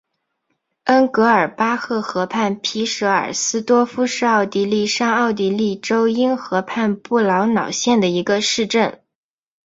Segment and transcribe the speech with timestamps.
[0.85, 8.99] 恩格尔巴赫河畔皮舍尔斯多夫是奥地利上奥地利州因河畔布劳瑙县的一个市镇。